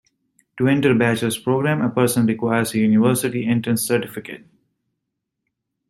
[0.57, 4.47] To enter a Bachelor's program, a person requires a University entrance certificate.